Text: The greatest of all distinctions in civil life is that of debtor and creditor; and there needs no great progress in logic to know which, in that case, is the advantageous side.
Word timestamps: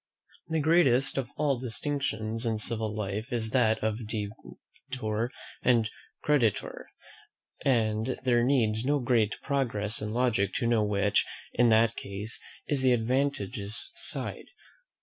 The 0.49 0.59
greatest 0.59 1.15
of 1.19 1.29
all 1.37 1.59
distinctions 1.59 2.43
in 2.43 2.57
civil 2.57 2.91
life 2.91 3.31
is 3.31 3.51
that 3.51 3.83
of 3.83 4.07
debtor 4.07 5.29
and 5.61 5.91
creditor; 6.23 6.87
and 7.63 8.19
there 8.23 8.43
needs 8.43 8.83
no 8.83 8.97
great 8.97 9.35
progress 9.43 10.01
in 10.01 10.11
logic 10.11 10.55
to 10.55 10.65
know 10.65 10.83
which, 10.83 11.23
in 11.53 11.69
that 11.69 11.95
case, 11.95 12.41
is 12.67 12.81
the 12.81 12.93
advantageous 12.93 13.91
side. 13.93 14.47